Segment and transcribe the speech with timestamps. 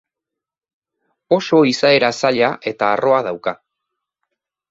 [1.37, 3.57] Oso izaera zaila eta harroa dauka.